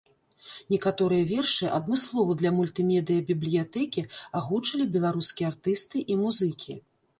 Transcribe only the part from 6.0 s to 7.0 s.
і музыкі.